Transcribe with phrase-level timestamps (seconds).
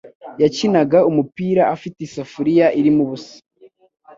[0.41, 3.35] Yakinaga umupira afite isafuriya irimo ubusa.